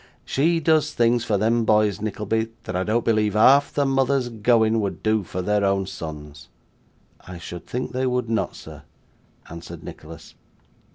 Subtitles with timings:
[0.25, 4.81] She does things for them boys, Nickleby, that I don't believe half the mothers going,
[4.81, 6.47] would do for their own sons.'
[7.27, 8.81] 'I should think they would not, sir,'
[9.47, 10.33] answered Nicholas.